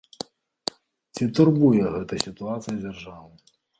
Ці 1.15 1.27
турбуе 1.39 1.83
гэта 1.97 2.13
сітуацыя 2.25 2.75
дзяржаву? 2.83 3.29